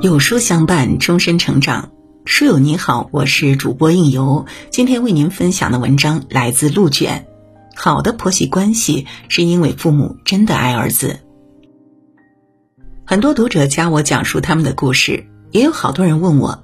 [0.00, 1.90] 有书相伴，终身成长。
[2.24, 4.46] 书友你好，我是主播应由。
[4.70, 7.26] 今天为您分享的文章来自陆卷。
[7.74, 11.18] 好的婆媳关系是因为父母真的爱儿子。
[13.04, 16.62] 很多读者加我讲述他们的故事，也有好多人问我：“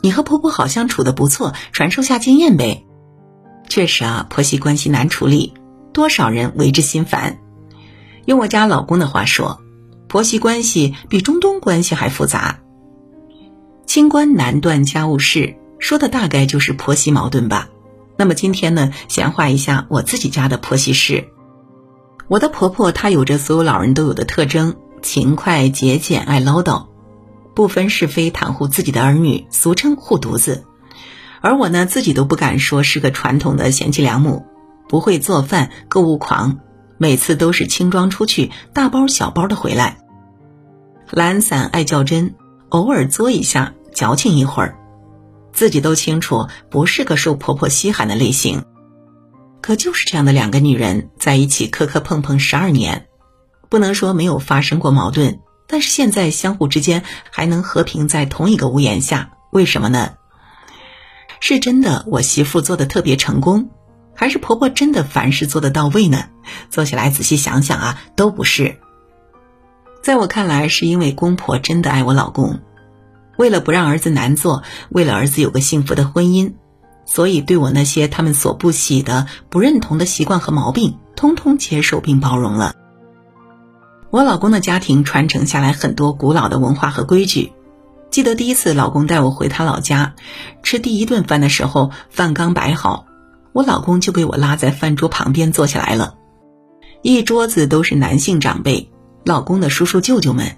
[0.00, 2.86] 你和婆婆好像处的不错，传授下经验呗？”
[3.68, 5.52] 确实啊，婆媳关系难处理，
[5.92, 7.38] 多少人为之心烦。
[8.24, 9.60] 用我家老公的话说，
[10.12, 12.58] 婆媳关系比中东关系还复杂。
[13.86, 17.70] 清官难断家务事，说的大概就是婆媳矛盾吧。
[18.18, 21.28] 那么今天呢，闲话一下我自己家的婆媳事。
[22.28, 26.88] 我的婆婆她有着所有老人都有的特征：勤快、节俭、爱唠叨，
[27.54, 30.66] 不分是非，袒护自己的儿女，俗称护犊子。
[31.40, 34.44] 而我呢，自己都不敢说是个传统的贤妻良母，
[34.90, 36.58] 不会做饭，购物狂，
[37.02, 39.98] 每次都是轻装出去，大包小包的回来。
[41.10, 42.36] 懒散，爱较真，
[42.68, 43.74] 偶尔作一下。
[43.92, 44.78] 矫情一会儿，
[45.52, 48.64] 自己都清楚不是个受婆婆稀罕的类型，
[49.60, 53.08] 可就是这样的两个女人在一起磕磕碰碰十二年，
[53.68, 60.12] 不能说没有发生过矛盾，但是现在相互之间还能和平在同一个屋檐下，为什么呢？
[61.40, 63.70] 是真的我媳妇做的特别成功，
[64.14, 66.24] 还是婆婆真的凡事做得到位呢？
[66.70, 68.78] 坐下来仔细想想啊，都不是。
[70.02, 72.60] 在我看来，是因为公婆真的爱我老公。
[73.36, 76.52] 为了不让儿子难做，为了儿子有个幸福的婚姻，
[77.06, 82.74] 所以对我那些他们所不喜的、不认同的习惯和毛病，通通接受并包容了。
[84.10, 87.52] 我老公的家庭传承下来很多古老的文化和规矩。
[88.10, 90.14] 记得第一次老公带我回他老家，
[90.62, 93.06] 吃第一顿饭的时候，饭刚摆好，
[93.52, 96.16] 我老公就给我拉在饭桌旁边坐下来了，
[97.02, 98.90] 一桌子都是男性长辈，
[99.24, 100.56] 老公的叔叔舅舅们。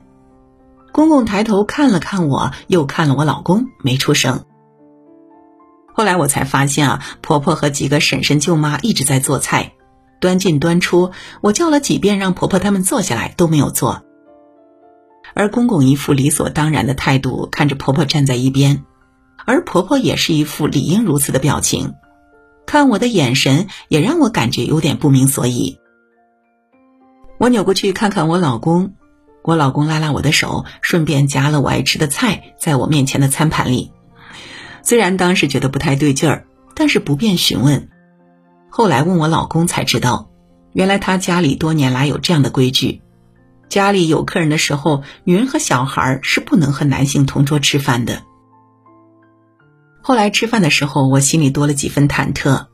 [0.92, 4.44] 公公抬头看了看我，又看了我老公，没出声。
[5.93, 9.72] 后来我才发现啊，婆婆和几个婶婶舅妈一直在做菜，
[10.21, 11.10] 端进端出。
[11.41, 14.03] 我叫了几遍让婆婆他们坐下来，都没有坐。
[15.34, 18.84] 而公公一副理所当然的态度看着婆婆站在一边，
[19.47, 21.94] 而婆婆也是一副理应如此的表情，
[22.74, 25.78] 看我的眼神也让我感觉有点不明所以。
[27.38, 28.94] 我扭过去看看我老公。
[29.44, 33.92] 我老公拉拉我的手，顺便夹了我爱吃的菜在我面前的餐盘里。
[34.82, 37.90] 虽然当时觉得不太对劲儿，但是不便询问。
[38.70, 40.28] 后来问我老公才知道，
[40.72, 43.02] 原来他家里多年来有这样的规矩：
[43.68, 48.24] 家里有客人的时候，女人和小孩是不能和男性同桌吃饭的。
[50.06, 52.66] 后来吃饭的时候，我心里多了几分忐忑：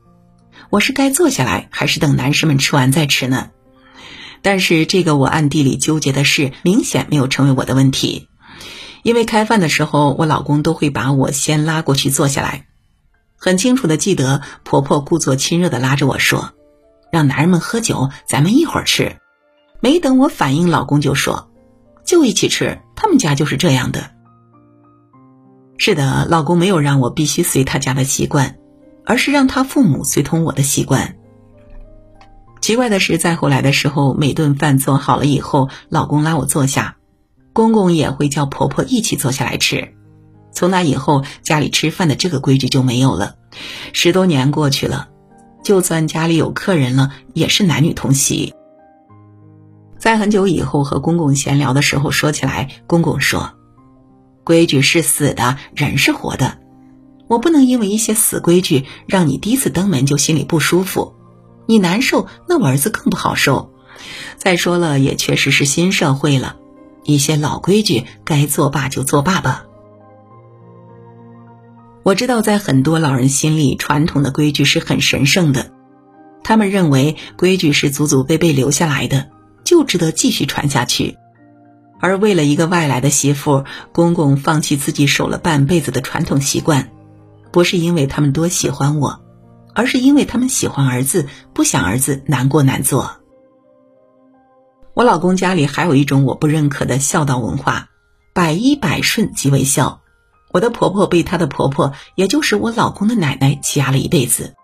[0.69, 3.51] 我是该坐下来，还是等男士们吃完再吃呢？
[4.41, 8.27] 但是这个我暗地里纠结的事，明显没有成为我的问题，
[9.01, 12.65] 因为开饭的时候，我老公都会把我先拉过去坐下来。
[13.37, 16.51] 很清楚的记得，婆婆故作亲热的拉着我说
[17.13, 19.15] ：“让男人们喝酒，咱们一会儿吃。”
[19.79, 21.49] 没等我反应，老公就说
[22.03, 24.11] ：“就一起吃，他们家就是这样的。”
[25.83, 28.57] 是的，老公没有让我必须随他家的习惯，
[29.03, 31.15] 而是让他父母随同我的习惯。
[32.61, 36.97] 奇怪的是，再后来的时候，每顿饭做好了以后，老公拉我坐下，
[37.51, 39.95] 公公也会叫婆婆一起坐下来吃。
[40.51, 43.33] 从那以后，家里吃饭的这个规矩就没有了。
[43.91, 45.09] 十多年过去了，
[45.63, 48.53] 就算家里有客人了，也是男女同席。
[49.97, 53.53] 在很久以后和公公闲聊的时候说起来，公公说
[54.43, 56.57] ：“规矩是死的，人是活的，
[57.27, 61.13] 我不能因为一些死规矩让你第一次登门就心里不舒服。”
[61.67, 63.71] 你难受，那我儿子更不好受。
[64.35, 66.57] 再说了，也确实是新社会了，
[67.03, 69.65] 一些老规矩该作罢就作罢吧。
[72.03, 75.71] 我知道，在很多老人心里，传统的规矩是很神圣的，
[76.43, 79.29] 他们认为规矩是祖祖辈辈留下来的，
[79.63, 81.15] 就值得继续传下去。
[82.01, 83.63] 而为了一个外来的媳妇，
[83.93, 86.91] 公公放弃自己守了半辈子的传统习惯，
[87.51, 89.21] 不是因为他们多喜欢我。
[89.73, 93.19] 而是因为他们喜欢儿子，不想儿子难过难做。
[94.93, 97.87] 我老公家里还有一种我不认可的孝道文化，
[98.33, 100.01] 百依百顺即为孝。
[100.51, 104.55] 我的婆婆被她的婆婆，也就是我老公的奶奶欺压了一辈子。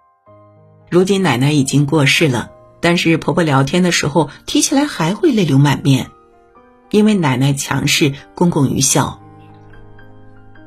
[0.90, 2.52] 如今奶奶已经过世了，
[2.82, 6.12] 但是婆婆聊天的时候提起来还会泪流满面，
[6.90, 9.20] 因为奶奶强势，公公愚孝。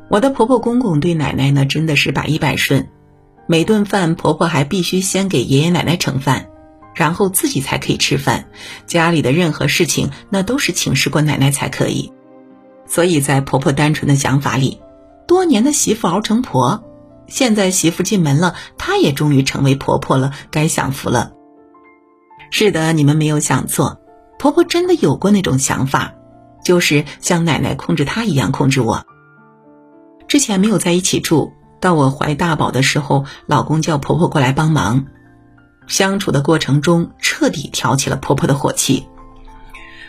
[0.09, 2.89] 我的婆婆公公对奶奶呢，真的是百依百顺。
[3.47, 6.47] 每顿饭，婆婆还必须先给爷爷奶奶盛饭，
[6.95, 8.45] 然后自己才可以吃饭。
[8.87, 12.13] 家里的任何事情，那都是请示过奶奶才可以。
[12.87, 14.81] 所以在婆婆单纯的想法里，
[15.27, 16.85] 多年的媳妇熬成婆，
[17.29, 21.33] 现在媳妇进门了，她也终于成为婆婆了，该享福了。
[22.51, 24.01] 是的，你们没有想错，
[24.41, 26.15] 婆婆真的有过那种想法，
[26.65, 29.05] 就是像奶奶控制她一样控制我。
[30.27, 35.05] 之前没有在一起住，到我怀大宝的时候，老公叫婆婆过来帮忙，
[35.87, 39.07] 相处的过程中彻底挑起了婆婆的火气。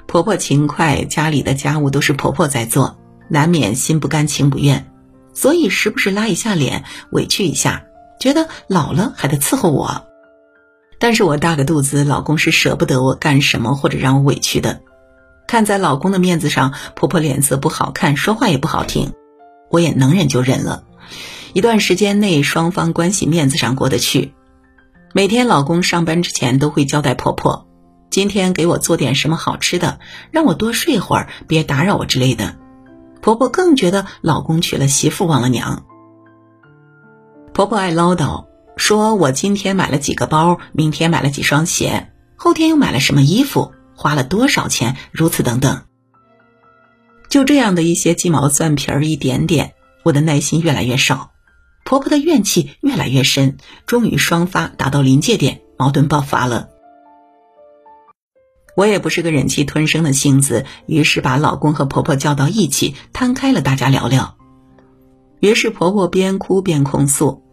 [0.07, 2.97] 婆婆勤快，家里的家务都是婆婆在做，
[3.27, 4.89] 难免心不甘情不愿，
[5.33, 7.83] 所以时不时拉一下脸，委屈一下，
[8.17, 10.07] 觉得老了还得伺候我。
[11.01, 14.81] 但是我大个肚子，老公是舍不得我干什么或者让我委屈的。
[15.47, 19.11] 看在老公的面子上，婆婆脸色不好看，说话也不好听，
[19.71, 20.83] 我也能忍就忍了。
[21.53, 24.35] 一段时间内，双方关系面子上过得去。
[25.11, 27.67] 每天老公上班之前都会交代婆婆。
[28.11, 29.99] 今天给我做点什么好吃的，
[30.29, 32.57] 让我多睡会儿，别打扰我之类的。
[33.21, 35.83] 婆婆更觉得老公娶了媳妇忘了娘。
[37.53, 38.45] 婆婆爱唠叨，
[38.81, 45.83] 说我今天买了几个包，明天买了几双鞋，后天又买了什么衣服，花了多少钱，如此等等。
[47.29, 51.29] 就这样的一些鸡毛蒜皮儿一点点，我的耐心越来越少，
[51.85, 56.69] 婆婆的怨气越来越深，终于双发达到临界点，矛盾爆发了。
[58.75, 64.37] 我也不是个忍气吞声的性子，于是把老公和婆婆叫到一起，摊开了大家聊聊。
[65.39, 67.43] 于是婆婆边哭边控诉，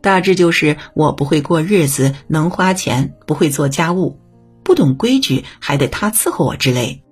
[0.00, 4.18] 大致就是我不会过日子，能花钱，不会做家务，
[4.62, 7.02] 不懂规矩，还得她伺候我之类。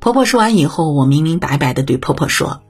[0.00, 2.62] 婆婆说完以后，我明明白白的对婆婆说：“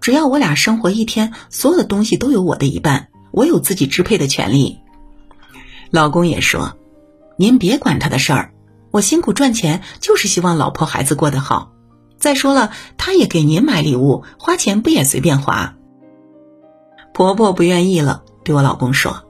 [0.00, 4.80] 只要我俩生活一天，所有的东西都有我的一半，我有自己支配的权利。”
[5.90, 6.76] 老公也说。
[7.38, 8.54] 您别管他的事儿，
[8.90, 11.72] 我辛苦赚钱就是希望老婆孩子过得好。
[12.16, 15.75] 再说了，他也给您买礼物，花钱不也随便花？
[17.16, 19.24] 婆婆不愿意了，对我老公说：“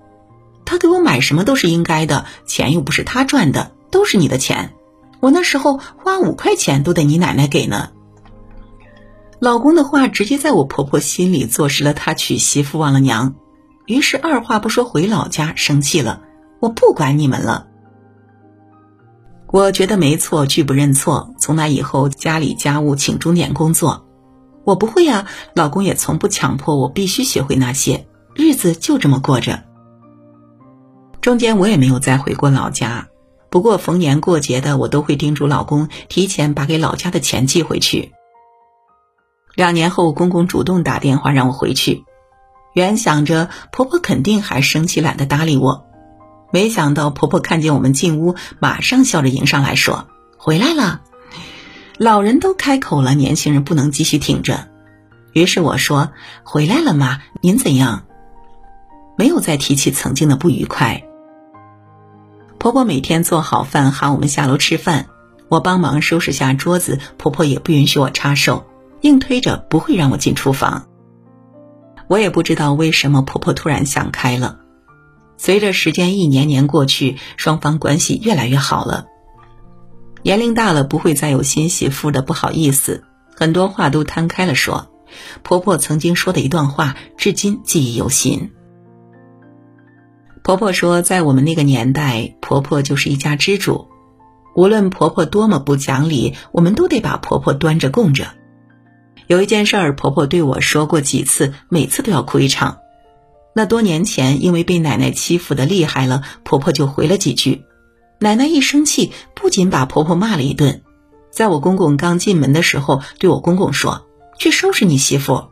[0.66, 4.74] 他给我买什么都是应该的，钱又不是他赚的，都是你的钱。
[5.20, 7.90] 我那时候花五块钱都得你奶奶给呢。”
[9.38, 13.36] 老公的话直接在我婆婆心里坐实了他娶媳妇忘了娘，
[13.86, 16.22] 于是二话不说回老家生气了
[16.58, 17.68] ：“我不管你们了。”
[19.46, 21.32] 我觉得没错，拒不认错。
[21.38, 24.05] 从那以后，家里家务请钟点工作，
[24.66, 25.26] 我不会啊。
[25.54, 29.62] 老公也从不强迫我必须学会那些，日子就这么过着。
[31.22, 33.08] 中间我也没有再回过老家，
[33.48, 38.12] 不过逢年过节的，我都会叮嘱老公提前把给老家的钱寄回去。
[39.54, 42.04] 两年后，公公主动打电话让我回去，
[42.74, 45.86] 原想着婆婆肯定还生气，懒得搭理我。
[46.52, 50.08] 没想到婆婆看见我们进屋，马上笑着迎上来说
[50.38, 51.00] ：“回来了。”
[51.98, 54.68] 老人都开口了，年轻人不能继续挺着。
[55.32, 56.10] 于是我说
[56.44, 57.22] ：“回来了吗？
[57.40, 58.04] 您怎样？”
[59.16, 61.04] 没有再提起曾经的不愉快。
[62.58, 65.06] 婆婆每天做好饭喊我们下楼吃饭，
[65.48, 68.66] 我帮忙收拾下桌子，婆婆也不允许我插手，
[69.00, 70.86] 硬推着不会让我进厨房。
[72.08, 74.58] 我也不知道为什么婆婆突然想开了。
[75.38, 79.06] 随着时间一年年过去，双方关系越来越好了。
[80.26, 83.04] 年龄大了，不会再有新媳妇的不好意思，
[83.36, 84.90] 很多话都摊开了说。
[85.44, 88.50] 婆婆曾经说的一段话，至今记忆犹新。
[90.42, 93.86] 婆婆说，在我们那个年代，婆婆就是一家之主，
[94.56, 98.26] 无论婆婆多么不讲理，我们都得把婆婆端着供着。
[99.28, 102.78] 有一件事儿，婆婆对我说过几次，每次都要哭一场。
[103.54, 107.62] 那多年前，因为被奶奶欺负的厉害了，婆婆就回了几句。
[108.18, 110.82] 奶奶一生气，不仅把婆婆骂了一顿，
[111.30, 114.06] 在我公公刚进门的时候，对我公公说
[114.38, 115.48] ：“去收拾你媳妇。”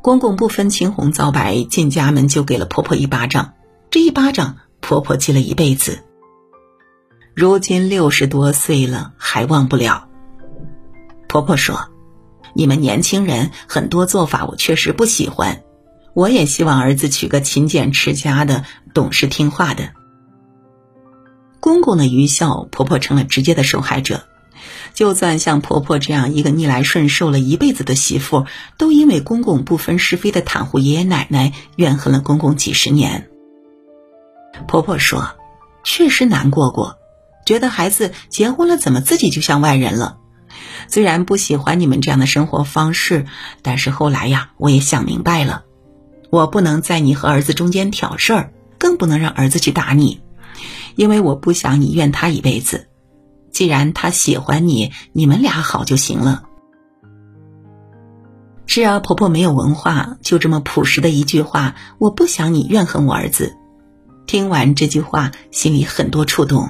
[0.00, 3.52] 公公不分青红皂白，进家门就给了婆婆一巴掌。
[3.90, 6.04] 这一巴掌，婆婆记了一辈子。
[7.34, 10.08] 如今六十多岁了，还忘不了。
[11.28, 11.90] 婆婆说
[12.54, 15.62] ：“你们年轻人很多做法，我确实不喜欢。”
[16.14, 19.90] 我也希望儿子娶个勤俭持家的、懂事听话的。
[21.68, 24.22] 公公的愚孝，婆婆成了直接的受害者。
[24.94, 28.46] 就算像婆婆这样一个逆来顺受了一辈子的媳妇，
[28.78, 33.28] 都因为公公不分是非的袒护爷爷奶奶，怨恨了公公几十年。
[34.66, 35.36] 婆婆说
[35.84, 36.96] ：“确实难过过，
[37.44, 40.16] 觉得孩子结婚了，怎么自己就像外人了？
[40.88, 43.26] 虽然不喜欢你们这样的生活方式，
[43.60, 45.64] 但是后来呀，我也想明白了。”
[46.32, 50.20] 我不能在你和儿子中间挑事儿，更不能让儿子去打你，
[50.98, 52.88] 因为我不想你怨他一辈子。
[53.52, 56.42] 既然他喜欢你，你们俩好就行了。
[58.66, 63.56] 是啊，婆婆没有文化，就这么朴实的一句话，我不想你怨恨我儿子。
[64.26, 66.68] 听完这句话，心里很多触动。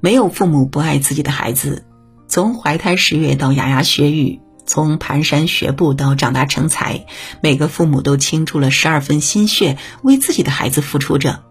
[0.00, 1.86] 没有父母不爱自己的孩子，
[2.26, 7.06] 从怀胎十月到牙牙学语，从蹒跚学步到长大成才，
[7.40, 11.44] 每个父母都倾注了十二分心血，为自己的孩子付出着。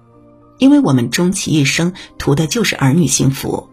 [0.57, 3.69] 因为我们终其一生图的就是儿女幸福。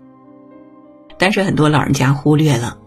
[1.18, 2.78] 但是很多老人家忽略了，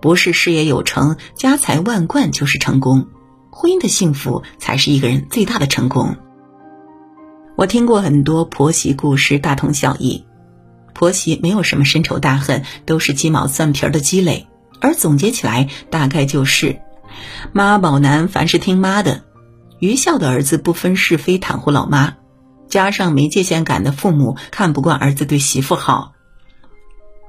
[0.00, 3.06] 不是事业有成、家财万贯就是成功，
[3.50, 6.16] 婚姻的幸福才是一个人最大的成功。
[7.56, 10.24] 我听过很多婆媳故事，大同小异。
[10.92, 14.46] 婆媳没有什么深仇大恨，都是鸡毛蒜皮的积累。
[14.80, 16.80] 而总结起来，大概就是
[17.52, 19.22] 妈宝男凡是听妈的，
[19.78, 22.16] 愚孝的儿子不分是非袒护老妈，
[22.74, 26.14] 加上没界限感的父母看不惯儿子对媳妇好。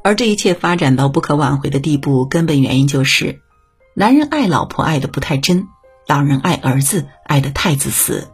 [0.03, 3.41] 而这一切发展到不可挽回的地步，根本原因就是，
[3.93, 5.67] 男人爱老婆爱的不太真，
[6.07, 8.27] 老人爱儿子爱的太自私。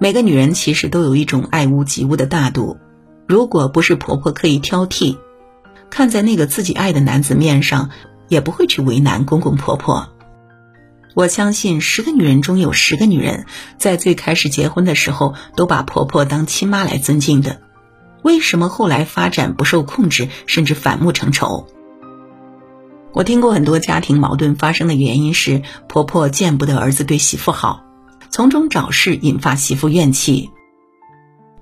[0.00, 2.78] 每个女人其实都有一种爱屋及乌的大度，
[3.26, 5.18] 如果不是婆婆刻意挑剔，
[5.90, 7.90] 看在那个自己爱的男子面上，
[8.28, 10.08] 也不会去为难公公婆婆。
[11.18, 13.46] 我相信十个女人中有十个女人，
[13.76, 17.60] 在最开始结婚的时候都把婆婆当亲妈来尊敬的，
[18.22, 21.66] 为什么后来发展不受控制，甚至反目成仇？
[23.12, 27.82] 我听过很多家庭矛盾发生的原因是婆婆见不得儿子对媳妇好。
[28.30, 30.50] 从中找事，引发媳妇怨气。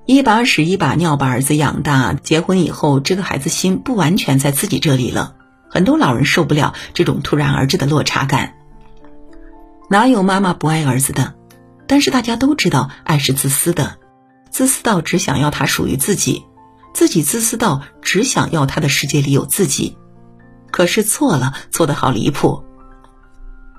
[0.04, 5.34] 一把屎一把尿把儿子养大，结婚以后，这个孩子心不完全在自己这里了。
[5.70, 8.55] 很多老人受不了这种突然而至的落差感。
[9.88, 11.34] 哪有妈妈不爱儿子的？
[11.86, 13.98] 但是大家都知道，爱是自私的，
[14.50, 16.44] 自私到只想要他属于自己，
[16.92, 19.96] 自己自私到只想要他的世界里有自己。
[20.72, 22.64] 可是错了，错的好离谱。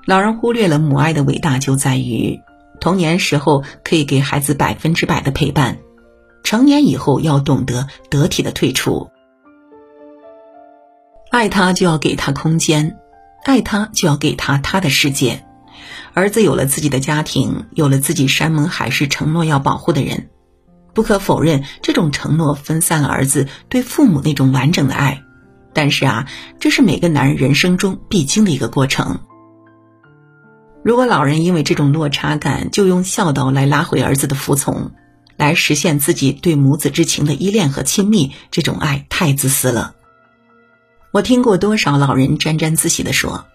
[0.06, 2.40] 老人忽略了母爱的伟大，就在于。
[2.80, 5.78] 童年时候可以给孩子百分之百的陪伴，
[6.44, 9.10] 成年以后要懂得得体的退出。
[11.30, 12.96] 爱他就要给他空间，
[13.44, 15.44] 爱他就要给他他的世界。
[16.14, 20.30] 儿子有了自己的家庭，有了自己山盟海誓承诺要保护的人，
[20.94, 25.22] 不可否认，这种承诺分散了儿子对父母那种完整的爱。
[25.74, 26.26] 但是啊，
[26.58, 29.20] 这是每个男人人生中必经的一个过程。
[30.82, 34.92] 如果老人因为这种落差感，就用孝道来拉回儿子的服从，
[35.36, 39.94] 来实现自己对母子之情的依恋和亲密，这种爱太自私了。
[41.12, 43.46] 我听过多少老人沾沾自喜地说：“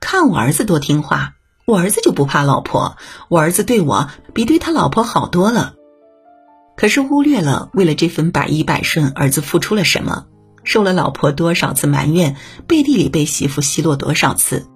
[0.00, 1.34] 看我儿子多听话，
[1.70, 2.96] 我儿子就不怕老婆，
[3.28, 5.74] 我儿子对我比对他老婆好多了。”
[6.76, 10.26] 可是忽略了为了这份百依百顺，儿子付出了什么，
[10.64, 12.36] 受了老婆多少次埋怨，
[12.66, 14.66] 背地里被媳妇奚落多少次。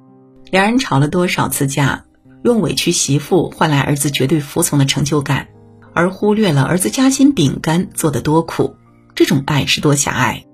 [0.51, 2.05] 两人吵了多少次架，
[2.45, 5.49] 用委屈媳妇换来儿子绝对服从的成就感，
[5.95, 8.77] 而忽略了儿子夹心饼干做的多苦，
[9.15, 10.45] 这种爱是多狭隘。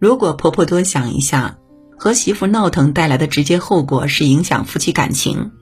[0.00, 1.58] 如果婆婆多想一下，
[1.96, 5.52] 和媳妇闹腾带来的直接后果是影响夫妻感情，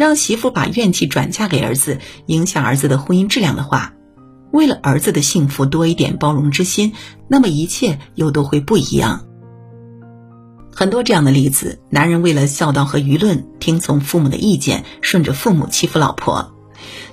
[0.00, 3.92] 让媳妇把怨气转嫁给儿子，影响儿子的婚姻质量的话，
[4.50, 6.94] 为了儿子的幸福多一点包容之心，
[7.28, 9.26] 那么一切又都会不一样。
[10.72, 16.54] 很多这样的例子，男人为了孝道和舆论，听从父母的意见，顺着父母欺负老婆，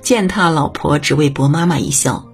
[0.02, 2.26] 践踏老婆，只为博妈妈一笑，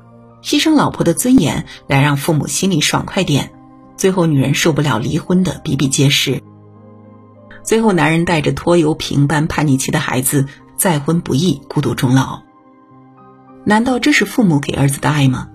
[0.43, 3.51] 牺牲老婆的尊严来让父母心里爽快点，
[3.97, 6.43] 最后女人受不了离婚的比比皆是。
[7.63, 10.45] 最后男人带着拖油瓶般叛逆期的孩子
[10.77, 12.39] 再婚不易，孤独终老。
[13.63, 15.49] 难道这是父母给儿子的爱吗？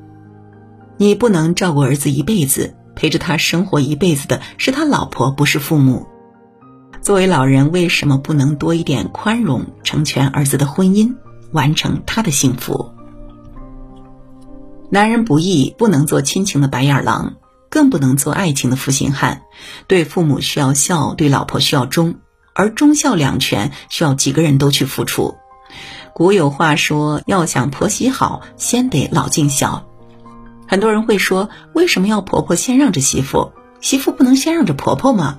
[0.97, 2.75] 你不能照顾儿子一辈子。
[2.97, 6.05] 陪着他生活一辈子的是他老婆，不是父母。
[7.01, 11.15] 作为老人，为什么不能多一点宽容，成全儿子的婚姻，
[11.53, 12.91] 完成他的幸福？
[14.91, 17.37] 男人不易，不能做亲情的白眼狼，
[17.69, 19.43] 更不能做爱情的负心汉。
[19.87, 22.17] 对父母需要孝，对老婆需要忠，
[22.55, 25.37] 而忠孝两全需要几个人都去付出。
[26.15, 29.87] 古有话说：“要想婆媳好，先得老尽孝。”
[30.67, 33.53] 很多人会说，为什么要婆婆先让着媳妇？
[33.81, 35.39] 媳妇不能先让着婆婆吗？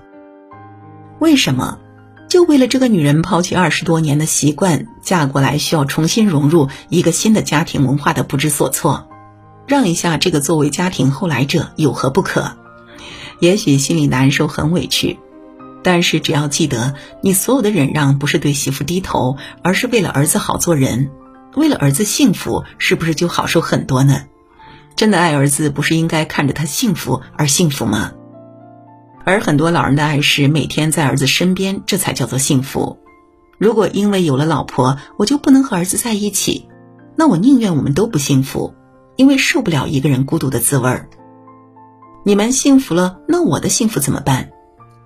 [1.19, 1.77] 为什么？
[2.29, 9.08] 就为了这个女人抛弃二十多年的习惯，嫁过来需要重新融入一个新的家庭文化的不知所措，
[9.69, 12.57] 让一下这个作为家庭后来者有何不可？
[13.39, 15.19] 也许心里难受，很委屈，
[15.83, 21.11] 但是只要记得，你所有的忍让不是对媳妇低头，而是为了儿子好做人，
[21.55, 24.23] 为了儿子幸福，是不是就好受很多呢？
[24.95, 28.13] 真的爱儿子，不是应该看着他幸福而幸福吗？
[29.23, 32.97] 而很多老人的爱是每天在儿子身边，这才叫做幸福。
[33.59, 36.67] 如果因为有了老婆，我就不能和儿子在一起，
[37.15, 38.73] 那我宁愿我们都不幸福，
[39.19, 41.09] 因为受不了一个人孤独的滋味儿。
[42.23, 44.51] 你们幸福了，那我的幸福怎么办？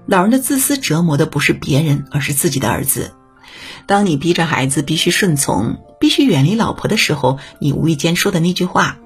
[0.05, 3.13] 老人的自私折磨的不是别人，而是自己的儿子。
[3.88, 9.00] 当你逼着孩子必须顺从、必须远离老婆的时候，你无意间说的那句话：“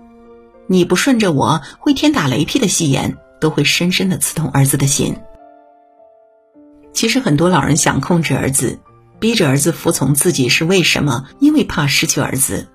[0.68, 5.16] 你不顺着我会天打雷劈”的戏言，都会深深的刺痛儿子的心。
[6.92, 8.80] 其实很多老人想控制儿子，
[9.22, 11.30] 逼着儿子服从自己，是为什么？
[11.40, 12.68] 因为怕失去儿子。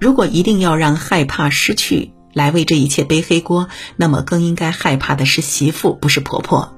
[0.00, 6.74] 如果一定要让害怕失去，来为这一切背黑锅，那么更应该害怕的是媳妇，不是婆婆。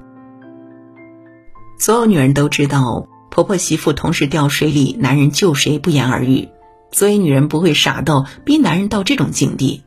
[1.79, 6.49] 所有女人都知道，婆婆媳妇同时掉水里，男人救谁不言而喻。
[6.91, 9.83] 所以女人不会傻到逼男人到这种境地，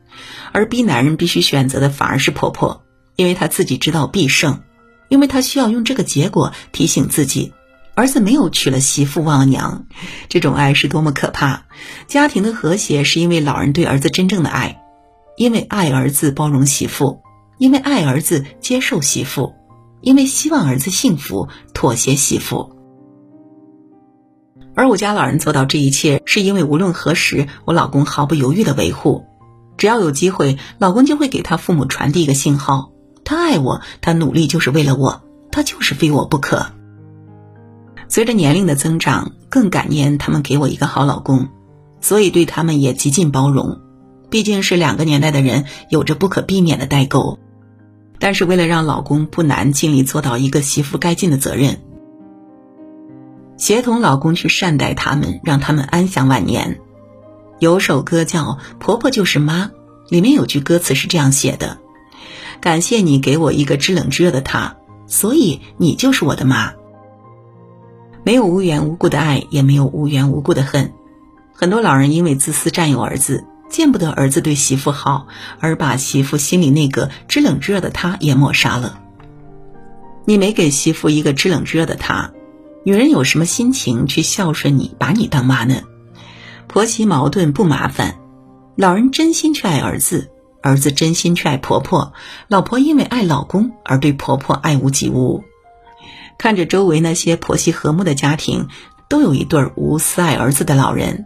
[0.51, 2.83] 而逼男人必须选择的反而是婆婆，
[3.15, 4.61] 因为她自己知道必胜，
[5.09, 7.53] 因为她需要用这个结果提醒自己，
[8.01, 9.85] 儿子没有娶了媳妇忘了娘，
[10.27, 11.65] 这种爱是多么可怕。
[12.07, 14.81] 家庭的和谐是因为老人对儿子真正的爱。
[15.37, 17.21] 因为爱儿子包容媳妇，
[17.59, 19.53] 因为爱儿子接受媳妇，
[20.01, 22.75] 因为希望儿子幸福妥协媳妇。
[24.73, 29.25] 而我家老人做到这一切，是因为无论何时，我老公毫不犹豫的维护。
[29.77, 32.93] 只要有机会，老公就会给他父母传递一个信号：
[33.23, 36.80] 他爱我，他努力就是为了我，他就是非我不可。
[38.11, 41.47] 随着年龄的增长，更感念他们给我一个好老公，
[42.01, 43.79] 所以对他们也极尽包容。
[44.29, 47.39] 毕竟是两个年代的人，有着不可避免的代沟。
[48.19, 51.79] 但是为了让老公不难，尽力做到一个媳妇该尽的责任，
[53.55, 56.81] 协同老公去善待他们，让他们安享晚年。
[57.59, 58.43] 有首歌叫
[58.77, 59.67] 《婆婆就是妈》，
[60.09, 61.77] 里面有句歌词是这样写的
[62.59, 64.75] ：“感谢你给我一个知冷知热的他，
[65.07, 66.73] 所以你就是我的妈。”
[68.23, 70.93] 没有无缘无故的爱，也没有无缘无故的恨。
[71.53, 73.45] 很多老人因为自私占有儿子。
[73.71, 75.27] 见不得儿子对媳妇好，
[75.61, 78.99] 而把媳妇心里那个知冷知热的他也抹杀了。
[80.25, 82.33] 你没给媳妇一个知冷知热的他，
[82.83, 85.83] 女人有什么心情去孝顺你，把你当妈呢？
[86.67, 88.17] 婆媳矛盾不麻烦，
[88.75, 90.31] 老人真心去爱儿子，
[90.61, 92.11] 儿子真心去爱婆婆，
[92.49, 95.45] 老婆因为爱老公而对婆婆爱屋及乌。
[96.37, 98.67] 看着周围那些婆媳和睦的家庭，
[99.07, 101.25] 都有一对无私爱儿子的老人。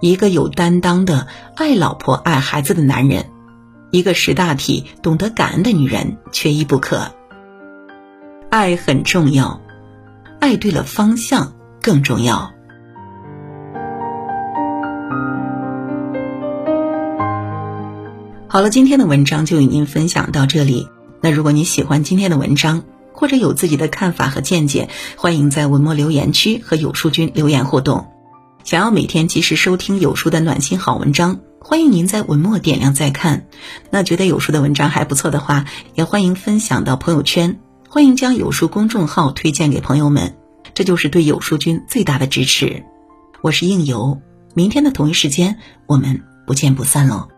[0.00, 3.26] 一个有担当的爱老婆爱孩子的男人，
[3.90, 7.12] 一个识大体懂得感恩的女人，缺一不可。
[8.50, 9.60] 爱很重要，
[10.40, 12.52] 爱对了方向更重要。
[18.46, 20.88] 好了，今天的文章就与您分享到这里。
[21.20, 28.08] 那如果你喜欢今天的文章，或者有自己的看法和见解，欢迎在文末留言区和有书君留言互动。
[28.64, 33.46] 想要每天及时收听有书的暖心好文章，欢迎您在文末点亮再看。
[33.90, 40.34] 那觉得有书的文章还不错的话，也欢迎分享到朋友圈，欢迎将有书公众号推荐给朋友们，
[40.74, 42.84] 这就是对有书君最大的支持。
[43.42, 44.20] 我是应由，
[44.54, 47.28] 明天的同一时间我们不见不散喽。